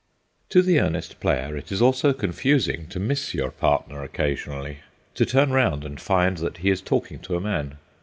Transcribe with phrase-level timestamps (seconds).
[0.49, 5.85] To the earnest player, it is also confusing to miss your partner occasionally—to turn round
[5.85, 7.77] and find that he is talking to a man.